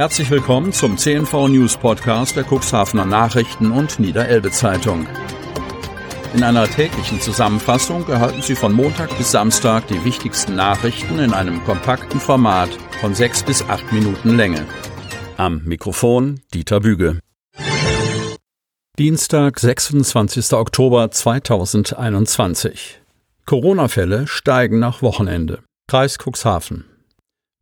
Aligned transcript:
Herzlich 0.00 0.30
willkommen 0.30 0.72
zum 0.72 0.96
CNV 0.96 1.48
News 1.48 1.76
Podcast 1.76 2.34
der 2.34 2.46
Cuxhavener 2.50 3.04
Nachrichten 3.04 3.70
und 3.70 4.00
Niederelbe 4.00 4.50
Zeitung. 4.50 5.06
In 6.32 6.42
einer 6.42 6.66
täglichen 6.66 7.20
Zusammenfassung 7.20 8.08
erhalten 8.08 8.40
Sie 8.40 8.54
von 8.54 8.72
Montag 8.72 9.14
bis 9.18 9.30
Samstag 9.30 9.88
die 9.88 10.02
wichtigsten 10.02 10.56
Nachrichten 10.56 11.18
in 11.18 11.34
einem 11.34 11.62
kompakten 11.64 12.18
Format 12.18 12.70
von 13.02 13.14
sechs 13.14 13.42
bis 13.42 13.62
acht 13.68 13.92
Minuten 13.92 14.38
Länge. 14.38 14.64
Am 15.36 15.64
Mikrofon 15.64 16.40
Dieter 16.54 16.80
Büge. 16.80 17.18
Dienstag, 18.98 19.60
26. 19.60 20.54
Oktober 20.54 21.10
2021. 21.10 23.02
Corona-Fälle 23.44 24.26
steigen 24.26 24.78
nach 24.78 25.02
Wochenende. 25.02 25.58
Kreis 25.88 26.16
Cuxhaven. 26.16 26.89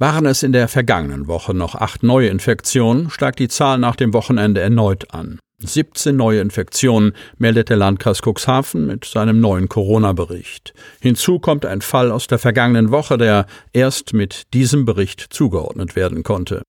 Waren 0.01 0.27
es 0.27 0.45
in 0.45 0.53
der 0.53 0.69
vergangenen 0.69 1.27
Woche 1.27 1.55
noch 1.55 1.75
acht 1.75 2.05
neue 2.05 2.29
Infektionen, 2.29 3.11
steigt 3.11 3.41
die 3.41 3.49
Zahl 3.49 3.79
nach 3.79 3.97
dem 3.97 4.13
Wochenende 4.13 4.61
erneut 4.61 5.13
an. 5.13 5.41
17 5.61 6.15
neue 6.15 6.41
Infektionen 6.41 7.15
meldet 7.37 7.69
der 7.69 7.79
Landkreis 7.79 8.21
Cuxhaven 8.23 8.87
mit 8.87 9.05
seinem 9.05 9.41
neuen 9.41 9.69
Corona-Bericht. 9.69 10.73
Hinzu 11.01 11.41
kommt 11.41 11.67
ein 11.67 11.81
Fall 11.81 12.13
aus 12.13 12.29
der 12.29 12.39
vergangenen 12.39 12.93
Woche, 12.93 13.19
der 13.19 13.47
erst 13.73 14.13
mit 14.13 14.55
diesem 14.55 14.85
Bericht 14.85 15.21
zugeordnet 15.31 15.97
werden 15.97 16.23
konnte. 16.23 16.63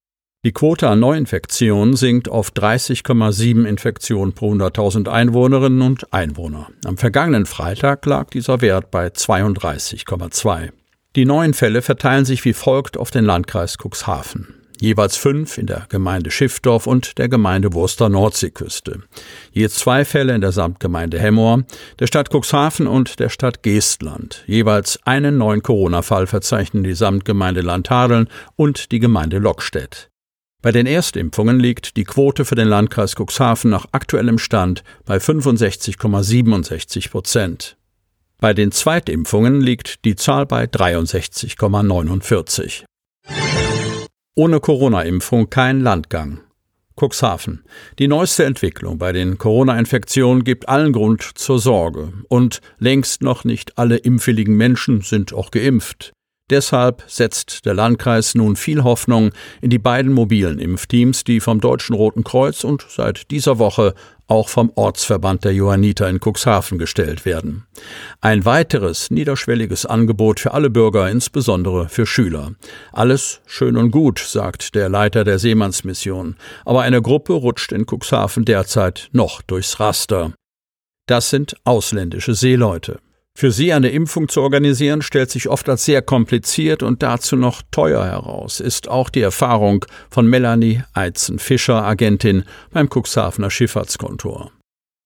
Die 0.44 0.54
Quote 0.54 0.88
an 0.88 1.00
Neuinfektionen 1.00 1.96
sinkt 1.96 2.30
auf 2.30 2.52
30,7 2.52 3.66
Infektionen 3.66 4.34
pro 4.34 4.54
100.000 4.54 5.08
Einwohnerinnen 5.08 5.84
und 5.84 6.12
Einwohner. 6.14 6.70
Am 6.86 6.98
vergangenen 6.98 7.46
Freitag 7.46 8.06
lag 8.08 8.32
dieser 8.32 8.62
Wert 8.62 8.90
bei 8.90 9.08
32,2. 9.08 10.72
Die 11.20 11.26
neuen 11.26 11.54
Fälle 11.54 11.82
verteilen 11.82 12.24
sich 12.24 12.46
wie 12.46 12.54
folgt 12.54 12.96
auf 12.96 13.12
den 13.12 13.26
Landkreis 13.26 13.76
Cuxhaven. 13.78 14.56
Jeweils 14.80 15.18
fünf 15.18 15.58
in 15.58 15.68
der 15.68 15.86
Gemeinde 15.90 16.32
Schiffdorf 16.32 16.88
und 16.88 17.18
der 17.18 17.28
Gemeinde 17.28 17.74
Wurster 17.74 18.08
Nordseeküste. 18.08 19.02
Je 19.52 19.68
zwei 19.68 20.06
Fälle 20.06 20.34
in 20.34 20.40
der 20.40 20.54
Samtgemeinde 20.54 21.20
Hemmoor, 21.20 21.66
der 22.00 22.08
Stadt 22.08 22.30
Cuxhaven 22.34 22.88
und 22.88 23.20
der 23.20 23.28
Stadt 23.28 23.64
Geestland. 23.64 24.46
Jeweils 24.48 24.98
einen 25.04 25.38
neuen 25.38 25.62
Corona-Fall 25.62 26.26
verzeichnen 26.26 26.86
die 26.86 26.94
Samtgemeinde 26.94 27.60
Landhadeln 27.60 28.30
und 28.56 28.94
die 28.94 29.00
Gemeinde 29.00 29.40
Lockstedt. 29.40 30.10
Bei 30.62 30.72
den 30.72 30.86
Erstimpfungen 30.86 31.60
liegt 31.60 31.98
die 31.98 32.06
Quote 32.06 32.46
für 32.46 32.56
den 32.56 32.70
Landkreis 32.70 33.16
Cuxhaven 33.16 33.72
nach 33.72 33.88
aktuellem 33.92 34.38
Stand 34.38 34.86
bei 35.04 35.18
65,67 35.18 37.12
Prozent. 37.12 37.76
Bei 38.42 38.54
den 38.54 38.72
Zweitimpfungen 38.72 39.60
liegt 39.60 40.06
die 40.06 40.16
Zahl 40.16 40.46
bei 40.46 40.64
63,49. 40.64 42.86
Ohne 44.34 44.62
Corona-Impfung 44.62 45.50
kein 45.50 45.82
Landgang. 45.82 46.40
Cuxhaven. 46.96 47.66
Die 47.98 48.08
neueste 48.08 48.46
Entwicklung 48.46 48.98
bei 48.98 49.12
den 49.12 49.38
Corona-Infektionen 49.38 50.46
gibt 50.46 50.70
allen 50.70 50.94
Grund 50.94 51.22
zur 51.22 51.60
Sorge. 51.60 52.14
Und 52.30 52.62
längst 52.78 53.22
noch 53.22 53.44
nicht 53.44 53.78
alle 53.78 53.98
impfwilligen 53.98 54.56
Menschen 54.56 55.02
sind 55.02 55.34
auch 55.34 55.52
geimpft. 55.52 56.14
Deshalb 56.50 57.04
setzt 57.08 57.66
der 57.66 57.76
Landkreis 57.76 58.34
nun 58.34 58.56
viel 58.56 58.84
Hoffnung 58.84 59.32
in 59.62 59.70
die 59.70 59.78
beiden 59.78 60.14
mobilen 60.14 60.58
Impfteams, 60.60 61.24
die 61.24 61.40
vom 61.40 61.62
Deutschen 61.62 61.96
Roten 61.96 62.24
Kreuz 62.24 62.64
und 62.64 62.86
seit 62.90 63.30
dieser 63.30 63.60
Woche 63.60 63.94
auch 64.30 64.50
vom 64.50 64.72
Ortsverband 64.76 65.44
der 65.44 65.54
Johanniter 65.54 66.08
in 66.08 66.20
Cuxhaven 66.20 66.78
gestellt 66.78 67.26
werden. 67.26 67.66
Ein 68.22 68.46
weiteres 68.46 69.10
niederschwelliges 69.10 69.86
Angebot 69.86 70.40
für 70.40 70.54
alle 70.54 70.70
Bürger, 70.70 71.10
insbesondere 71.10 71.90
für 71.90 72.06
Schüler. 72.06 72.54
Alles 72.94 73.42
schön 73.48 73.76
und 73.76 73.92
gut, 73.92 74.20
sagt 74.20 74.76
der 74.76 74.88
Leiter 74.88 75.24
der 75.24 75.40
Seemannsmission, 75.40 76.36
aber 76.64 76.82
eine 76.82 77.02
Gruppe 77.02 77.34
rutscht 77.34 77.72
in 77.72 77.86
Cuxhaven 77.86 78.46
derzeit 78.46 79.10
noch 79.12 79.42
durchs 79.42 79.80
Raster. 79.80 80.34
Das 81.08 81.32
sind 81.32 81.56
ausländische 81.64 82.36
Seeleute. 82.36 83.00
Für 83.40 83.52
sie 83.52 83.72
eine 83.72 83.88
Impfung 83.88 84.28
zu 84.28 84.42
organisieren, 84.42 85.02
stellt 85.02 85.32
sich 85.32 85.48
oft 85.48 85.70
als 85.70 85.86
sehr 85.86 86.02
kompliziert 86.02 86.84
und 86.84 87.02
dazu 87.02 87.38
noch 87.38 87.62
teuer 87.72 88.04
heraus, 88.04 88.60
ist 88.60 88.90
auch 88.90 89.10
die 89.10 89.22
Erfahrung 89.22 89.86
von 90.12 90.28
Melanie 90.28 90.84
Eizen-Fischer, 90.92 91.86
Agentin 91.86 92.44
beim 92.74 92.90
Cuxhavener 92.90 93.50
Schifffahrtskontor. 93.50 94.52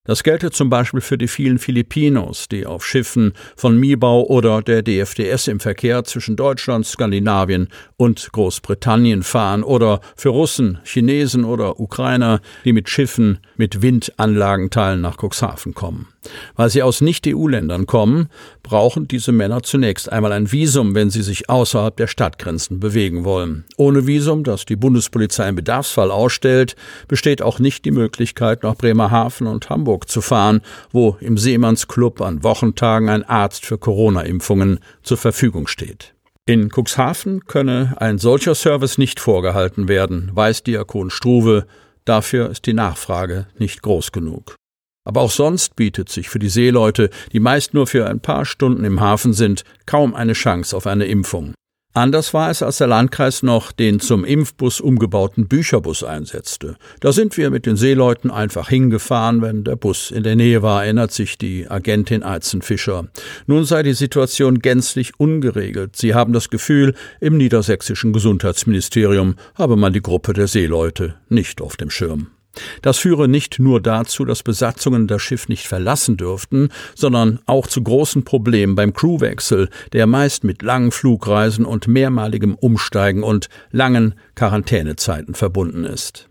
Das 0.06 0.22
gelte 0.22 0.50
zum 0.50 0.68
Beispiel 0.68 1.00
für 1.00 1.16
die 1.16 1.28
vielen 1.28 1.58
Filipinos, 1.58 2.46
die 2.48 2.66
auf 2.66 2.84
Schiffen 2.84 3.32
von 3.56 3.78
Mibau 3.78 4.26
oder 4.26 4.60
der 4.60 4.82
DFDS 4.82 5.48
im 5.48 5.60
Verkehr 5.60 6.04
zwischen 6.04 6.36
Deutschland, 6.36 6.84
Skandinavien 6.84 7.68
und 7.96 8.30
Großbritannien 8.32 9.22
fahren 9.22 9.62
oder 9.62 10.02
für 10.14 10.28
Russen, 10.28 10.78
Chinesen 10.84 11.44
oder 11.44 11.80
Ukrainer, 11.80 12.42
die 12.66 12.74
mit 12.74 12.90
Schiffen 12.90 13.38
mit 13.56 13.80
Windanlagenteilen 13.80 15.00
nach 15.00 15.16
Cuxhaven 15.16 15.72
kommen. 15.72 16.08
Weil 16.54 16.70
sie 16.70 16.82
aus 16.82 17.00
Nicht-EU-Ländern 17.00 17.86
kommen, 17.86 18.28
brauchen 18.62 19.08
diese 19.08 19.32
Männer 19.32 19.62
zunächst 19.62 20.10
einmal 20.10 20.32
ein 20.32 20.50
Visum, 20.52 20.94
wenn 20.94 21.10
sie 21.10 21.22
sich 21.22 21.50
außerhalb 21.50 21.96
der 21.96 22.06
Stadtgrenzen 22.06 22.80
bewegen 22.80 23.24
wollen. 23.24 23.64
Ohne 23.76 24.06
Visum, 24.06 24.44
das 24.44 24.64
die 24.64 24.76
Bundespolizei 24.76 25.48
im 25.48 25.56
Bedarfsfall 25.56 26.10
ausstellt, 26.10 26.76
besteht 27.08 27.42
auch 27.42 27.58
nicht 27.58 27.84
die 27.84 27.90
Möglichkeit, 27.90 28.62
nach 28.62 28.74
Bremerhaven 28.74 29.46
und 29.46 29.68
Hamburg 29.68 29.93
zu 30.02 30.20
fahren, 30.20 30.60
wo 30.90 31.16
im 31.20 31.38
Seemannsclub 31.38 32.20
an 32.20 32.42
Wochentagen 32.42 33.08
ein 33.08 33.22
Arzt 33.22 33.64
für 33.64 33.78
Corona-Impfungen 33.78 34.80
zur 35.02 35.16
Verfügung 35.18 35.68
steht. 35.68 36.14
In 36.46 36.68
Cuxhaven 36.68 37.46
könne 37.46 37.94
ein 37.98 38.18
solcher 38.18 38.54
Service 38.54 38.98
nicht 38.98 39.20
vorgehalten 39.20 39.88
werden, 39.88 40.30
weiß 40.34 40.62
Diakon 40.64 41.10
Struve. 41.10 41.66
Dafür 42.04 42.50
ist 42.50 42.66
die 42.66 42.74
Nachfrage 42.74 43.46
nicht 43.56 43.80
groß 43.80 44.12
genug. 44.12 44.56
Aber 45.06 45.20
auch 45.20 45.30
sonst 45.30 45.76
bietet 45.76 46.08
sich 46.08 46.28
für 46.28 46.38
die 46.38 46.48
Seeleute, 46.48 47.10
die 47.32 47.40
meist 47.40 47.74
nur 47.74 47.86
für 47.86 48.06
ein 48.06 48.20
paar 48.20 48.44
Stunden 48.44 48.84
im 48.84 49.00
Hafen 49.00 49.32
sind, 49.32 49.64
kaum 49.86 50.14
eine 50.14 50.32
Chance 50.32 50.76
auf 50.76 50.86
eine 50.86 51.06
Impfung. 51.06 51.54
Anders 51.96 52.34
war 52.34 52.50
es, 52.50 52.60
als 52.60 52.78
der 52.78 52.88
Landkreis 52.88 53.44
noch 53.44 53.70
den 53.70 54.00
zum 54.00 54.24
Impfbus 54.24 54.80
umgebauten 54.80 55.46
Bücherbus 55.46 56.02
einsetzte. 56.02 56.74
Da 56.98 57.12
sind 57.12 57.36
wir 57.36 57.50
mit 57.50 57.66
den 57.66 57.76
Seeleuten 57.76 58.32
einfach 58.32 58.68
hingefahren, 58.68 59.42
wenn 59.42 59.62
der 59.62 59.76
Bus 59.76 60.10
in 60.10 60.24
der 60.24 60.34
Nähe 60.34 60.60
war, 60.60 60.82
erinnert 60.82 61.12
sich 61.12 61.38
die 61.38 61.70
Agentin 61.70 62.24
Eizenfischer. 62.24 63.06
Nun 63.46 63.64
sei 63.64 63.84
die 63.84 63.92
Situation 63.92 64.58
gänzlich 64.58 65.20
ungeregelt. 65.20 65.94
Sie 65.94 66.14
haben 66.14 66.32
das 66.32 66.50
Gefühl, 66.50 66.94
im 67.20 67.36
niedersächsischen 67.36 68.12
Gesundheitsministerium 68.12 69.36
habe 69.54 69.76
man 69.76 69.92
die 69.92 70.02
Gruppe 70.02 70.32
der 70.32 70.48
Seeleute 70.48 71.14
nicht 71.28 71.62
auf 71.62 71.76
dem 71.76 71.90
Schirm. 71.90 72.33
Das 72.82 72.98
führe 72.98 73.28
nicht 73.28 73.58
nur 73.58 73.80
dazu, 73.80 74.24
dass 74.24 74.42
Besatzungen 74.42 75.06
das 75.06 75.22
Schiff 75.22 75.48
nicht 75.48 75.66
verlassen 75.66 76.16
dürften, 76.16 76.68
sondern 76.94 77.40
auch 77.46 77.66
zu 77.66 77.82
großen 77.82 78.24
Problemen 78.24 78.74
beim 78.74 78.92
Crewwechsel, 78.92 79.68
der 79.92 80.06
meist 80.06 80.44
mit 80.44 80.62
langen 80.62 80.92
Flugreisen 80.92 81.64
und 81.64 81.88
mehrmaligem 81.88 82.54
Umsteigen 82.54 83.22
und 83.22 83.48
langen 83.70 84.14
Quarantänezeiten 84.34 85.34
verbunden 85.34 85.84
ist. 85.84 86.28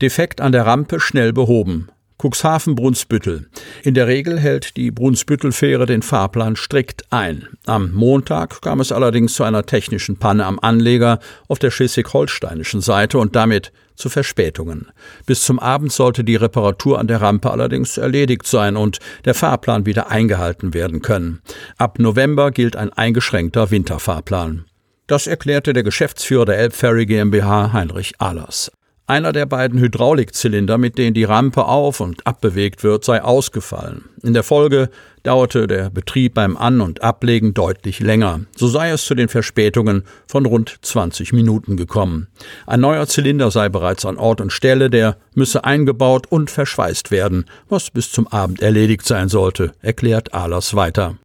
Defekt 0.00 0.40
an 0.40 0.52
der 0.52 0.66
Rampe 0.66 0.98
schnell 0.98 1.32
behoben. 1.32 1.88
Cuxhaven-Brunsbüttel. 2.20 3.46
In 3.82 3.94
der 3.94 4.06
Regel 4.06 4.38
hält 4.38 4.76
die 4.76 4.90
Brunsbüttel-Fähre 4.90 5.86
den 5.86 6.02
Fahrplan 6.02 6.56
strikt 6.56 7.04
ein. 7.10 7.48
Am 7.64 7.92
Montag 7.92 8.60
kam 8.60 8.80
es 8.80 8.92
allerdings 8.92 9.34
zu 9.34 9.44
einer 9.44 9.64
technischen 9.64 10.18
Panne 10.18 10.44
am 10.44 10.58
Anleger 10.60 11.18
auf 11.48 11.58
der 11.58 11.70
schleswig-holsteinischen 11.70 12.82
Seite 12.82 13.18
und 13.18 13.34
damit 13.36 13.72
zu 13.96 14.08
Verspätungen. 14.08 14.88
Bis 15.26 15.42
zum 15.42 15.58
Abend 15.58 15.92
sollte 15.92 16.24
die 16.24 16.36
Reparatur 16.36 16.98
an 16.98 17.06
der 17.06 17.20
Rampe 17.20 17.50
allerdings 17.50 17.96
erledigt 17.96 18.46
sein 18.46 18.76
und 18.76 18.98
der 19.24 19.34
Fahrplan 19.34 19.86
wieder 19.86 20.10
eingehalten 20.10 20.74
werden 20.74 21.02
können. 21.02 21.40
Ab 21.78 21.98
November 21.98 22.50
gilt 22.50 22.76
ein 22.76 22.92
eingeschränkter 22.92 23.70
Winterfahrplan. 23.70 24.66
Das 25.06 25.26
erklärte 25.26 25.72
der 25.72 25.82
Geschäftsführer 25.82 26.44
der 26.44 26.58
Elbferry 26.58 27.06
GmbH 27.06 27.72
Heinrich 27.72 28.20
Ahlers. 28.20 28.70
Einer 29.10 29.32
der 29.32 29.46
beiden 29.46 29.80
Hydraulikzylinder, 29.80 30.78
mit 30.78 30.96
denen 30.96 31.14
die 31.14 31.24
Rampe 31.24 31.64
auf 31.64 31.98
und 31.98 32.24
abbewegt 32.28 32.84
wird, 32.84 33.04
sei 33.04 33.20
ausgefallen. 33.20 34.04
In 34.22 34.34
der 34.34 34.44
Folge 34.44 34.88
dauerte 35.24 35.66
der 35.66 35.90
Betrieb 35.90 36.34
beim 36.34 36.56
An- 36.56 36.80
und 36.80 37.02
Ablegen 37.02 37.52
deutlich 37.52 37.98
länger. 37.98 38.42
So 38.56 38.68
sei 38.68 38.90
es 38.90 39.04
zu 39.04 39.16
den 39.16 39.26
Verspätungen 39.26 40.04
von 40.28 40.46
rund 40.46 40.76
20 40.82 41.32
Minuten 41.32 41.76
gekommen. 41.76 42.28
Ein 42.68 42.82
neuer 42.82 43.08
Zylinder 43.08 43.50
sei 43.50 43.68
bereits 43.68 44.06
an 44.06 44.16
Ort 44.16 44.40
und 44.40 44.52
Stelle, 44.52 44.90
der 44.90 45.16
müsse 45.34 45.64
eingebaut 45.64 46.28
und 46.28 46.48
verschweißt 46.48 47.10
werden, 47.10 47.46
was 47.68 47.90
bis 47.90 48.12
zum 48.12 48.28
Abend 48.28 48.62
erledigt 48.62 49.04
sein 49.04 49.28
sollte, 49.28 49.72
erklärt 49.82 50.34
Ahlers 50.34 50.76
weiter. 50.76 51.16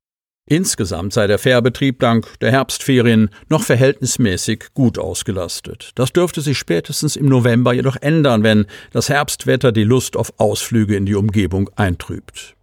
Insgesamt 0.48 1.12
sei 1.12 1.26
der 1.26 1.40
Fährbetrieb 1.40 2.00
dank 2.00 2.28
der 2.40 2.52
Herbstferien 2.52 3.32
noch 3.50 3.64
verhältnismäßig 3.64 4.66
gut 4.76 5.00
ausgelastet. 5.00 5.90
Das 5.96 6.14
dürfte 6.14 6.42
sich 6.42 6.60
spätestens 6.60 7.16
im 7.16 7.26
November 7.26 7.74
jedoch 7.74 7.96
ändern, 8.00 8.44
wenn 8.44 8.68
das 8.92 9.10
Herbstwetter 9.10 9.72
die 9.72 9.84
Lust 9.84 10.16
auf 10.16 10.34
Ausflüge 10.38 10.96
in 10.96 11.08
die 11.08 11.16
Umgebung 11.16 11.72
eintrübt. 11.76 12.56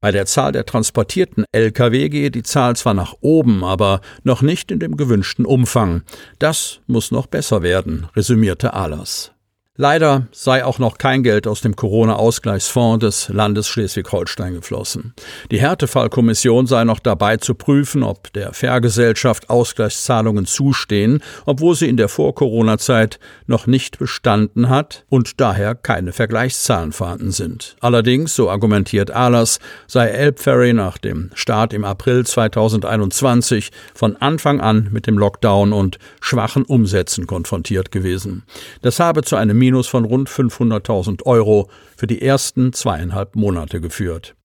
Bei 0.00 0.12
der 0.12 0.24
Zahl 0.24 0.52
der 0.52 0.64
transportierten 0.64 1.44
Lkw 1.52 2.08
gehe 2.08 2.30
die 2.30 2.42
Zahl 2.42 2.74
zwar 2.74 2.94
nach 2.94 3.14
oben, 3.20 3.64
aber 3.64 4.00
noch 4.22 4.40
nicht 4.40 4.70
in 4.70 4.78
dem 4.78 4.96
gewünschten 4.96 5.44
Umfang. 5.44 6.02
Das 6.38 6.80
muss 6.86 7.10
noch 7.10 7.26
besser 7.26 7.62
werden, 7.62 8.06
resümierte 8.16 8.72
Ahlers. 8.72 9.35
Leider 9.78 10.26
sei 10.32 10.64
auch 10.64 10.78
noch 10.78 10.96
kein 10.96 11.22
Geld 11.22 11.46
aus 11.46 11.60
dem 11.60 11.76
Corona-Ausgleichsfonds 11.76 13.00
des 13.04 13.28
Landes 13.28 13.68
Schleswig-Holstein 13.68 14.54
geflossen. 14.54 15.12
Die 15.50 15.60
Härtefallkommission 15.60 16.66
sei 16.66 16.84
noch 16.84 16.98
dabei 16.98 17.36
zu 17.36 17.54
prüfen, 17.54 18.02
ob 18.02 18.32
der 18.32 18.54
Fairgesellschaft 18.54 19.50
Ausgleichszahlungen 19.50 20.46
zustehen, 20.46 21.22
obwohl 21.44 21.74
sie 21.74 21.88
in 21.88 21.98
der 21.98 22.08
Vor-Corona-Zeit 22.08 23.18
noch 23.46 23.66
nicht 23.66 23.98
bestanden 23.98 24.70
hat 24.70 25.04
und 25.10 25.40
daher 25.42 25.74
keine 25.74 26.12
Vergleichszahlen 26.12 26.92
vorhanden 26.92 27.30
sind. 27.30 27.76
Allerdings, 27.80 28.34
so 28.34 28.48
argumentiert 28.48 29.10
Ahlers, 29.10 29.58
sei 29.86 30.08
Elbferry 30.08 30.72
nach 30.72 30.96
dem 30.96 31.30
Start 31.34 31.74
im 31.74 31.84
April 31.84 32.24
2021 32.24 33.72
von 33.94 34.16
Anfang 34.16 34.60
an 34.60 34.88
mit 34.90 35.06
dem 35.06 35.18
Lockdown 35.18 35.74
und 35.74 35.98
schwachen 36.22 36.64
Umsätzen 36.64 37.26
konfrontiert 37.26 37.92
gewesen. 37.92 38.44
Das 38.80 39.00
habe 39.00 39.22
zu 39.22 39.36
einem 39.36 39.65
Minus 39.66 39.88
von 39.88 40.04
rund 40.04 40.30
500.000 40.30 41.24
Euro 41.24 41.68
für 41.96 42.06
die 42.06 42.22
ersten 42.22 42.72
zweieinhalb 42.72 43.34
Monate 43.34 43.80
geführt. 43.80 44.36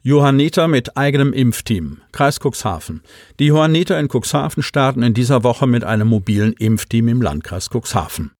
Johanniter 0.00 0.68
mit 0.68 0.96
eigenem 0.96 1.34
Impfteam. 1.34 2.00
Kreis 2.10 2.38
Cuxhaven. 2.40 3.02
Die 3.38 3.44
Johanniter 3.44 4.00
in 4.00 4.08
Cuxhaven 4.08 4.62
starten 4.62 5.02
in 5.02 5.12
dieser 5.12 5.44
Woche 5.44 5.66
mit 5.66 5.84
einem 5.84 6.08
mobilen 6.08 6.54
Impfteam 6.54 7.08
im 7.08 7.20
Landkreis 7.20 7.68
Cuxhaven. 7.68 8.30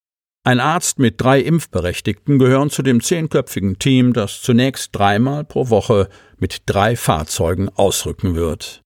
Ein 0.44 0.60
Arzt 0.60 0.98
mit 0.98 1.20
drei 1.20 1.40
Impfberechtigten 1.40 2.38
gehören 2.38 2.70
zu 2.70 2.80
dem 2.80 3.02
zehnköpfigen 3.02 3.78
Team, 3.78 4.14
das 4.14 4.40
zunächst 4.40 4.96
dreimal 4.96 5.44
pro 5.44 5.68
Woche 5.68 6.08
mit 6.38 6.62
drei 6.64 6.96
Fahrzeugen 6.96 7.68
ausrücken 7.74 8.34
wird. 8.34 8.80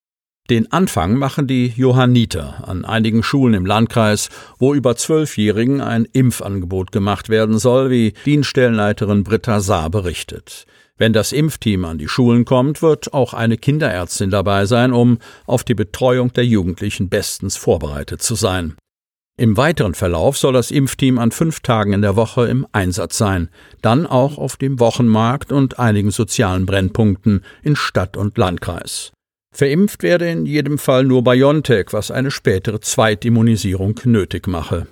Den 0.51 0.73
Anfang 0.73 1.17
machen 1.17 1.47
die 1.47 1.69
Johanniter 1.69 2.69
an 2.69 2.85
einigen 2.85 3.23
Schulen 3.23 3.55
im 3.55 3.65
Landkreis, 3.65 4.29
wo 4.59 4.75
über 4.75 4.97
Zwölfjährigen 4.97 5.81
ein 5.81 6.05
Impfangebot 6.05 6.91
gemacht 6.91 7.29
werden 7.29 7.59
soll, 7.59 7.91
wie 7.91 8.13
Dienststellenleiterin 8.27 9.23
Britta 9.23 9.61
Saar 9.61 9.89
berichtet. 9.89 10.67
Wenn 10.99 11.13
das 11.13 11.33
Impfteam 11.33 11.85
an 11.85 11.99
die 11.99 12.09
Schulen 12.09 12.45
kommt, 12.45 12.83
wird 12.83 13.15
auch 13.15 13.35
eine 13.35 13.57
Kinderärztin 13.57 14.31
dabei 14.31 14.67
sein, 14.67 14.93
um 14.93 15.19
auf 15.47 15.65
die 15.65 15.75
Betreuung 15.75 16.33
der 16.33 16.45
Jugendlichen 16.45 17.09
bestens 17.09 17.57
vorbereitet 17.57 18.21
zu 18.21 18.35
sein. 18.35 18.75
Im 19.39 19.57
weiteren 19.57 19.95
Verlauf 19.95 20.37
soll 20.37 20.53
das 20.53 20.71
Impfteam 20.71 21.19
an 21.19 21.31
fünf 21.31 21.61
Tagen 21.61 21.95
in 21.95 22.03
der 22.03 22.17
Woche 22.17 22.47
im 22.49 22.67
Einsatz 22.73 23.17
sein, 23.17 23.49
dann 23.81 24.07
auch 24.07 24.39
auf 24.39 24.57
dem 24.57 24.79
Wochenmarkt 24.79 25.51
und 25.51 25.79
einigen 25.79 26.11
sozialen 26.11 26.67
Brennpunkten 26.67 27.43
in 27.63 27.75
Stadt 27.75 28.17
und 28.17 28.37
Landkreis. 28.37 29.13
Verimpft 29.55 30.03
werde 30.03 30.31
in 30.31 30.47
jedem 30.47 30.79
Fall 30.79 31.05
nur 31.05 31.23
BioNTech, 31.23 31.89
was 31.93 32.11
eine 32.11 32.31
spätere 32.31 32.81
Zweitimmunisierung 32.81 34.01
nötig 34.05 34.49
mache. 34.49 34.87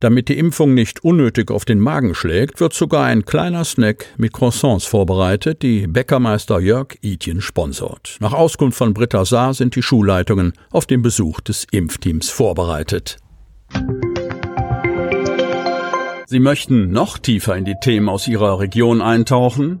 Damit 0.00 0.28
die 0.28 0.38
Impfung 0.38 0.74
nicht 0.74 1.04
unnötig 1.04 1.50
auf 1.50 1.64
den 1.64 1.80
Magen 1.80 2.14
schlägt, 2.14 2.60
wird 2.60 2.72
sogar 2.72 3.04
ein 3.04 3.24
kleiner 3.24 3.64
Snack 3.64 4.06
mit 4.16 4.32
Croissants 4.32 4.84
vorbereitet, 4.84 5.62
die 5.62 5.86
Bäckermeister 5.86 6.60
Jörg 6.60 6.96
Itjen 7.00 7.40
sponsort. 7.40 8.16
Nach 8.20 8.32
Auskunft 8.32 8.76
von 8.76 8.94
Britta 8.94 9.24
Saar 9.24 9.54
sind 9.54 9.74
die 9.74 9.82
Schulleitungen 9.82 10.52
auf 10.70 10.86
den 10.86 11.02
Besuch 11.02 11.40
des 11.40 11.66
Impfteams 11.70 12.28
vorbereitet. 12.28 13.18
Sie 16.26 16.40
möchten 16.40 16.90
noch 16.90 17.18
tiefer 17.18 17.56
in 17.56 17.64
die 17.64 17.76
Themen 17.80 18.08
aus 18.08 18.28
Ihrer 18.28 18.60
Region 18.60 19.00
eintauchen? 19.00 19.80